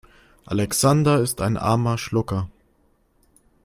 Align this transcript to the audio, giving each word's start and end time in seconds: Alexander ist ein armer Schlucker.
Alexander 0.47 1.19
ist 1.21 1.41
ein 1.41 1.57
armer 1.57 1.95
Schlucker. 1.99 2.49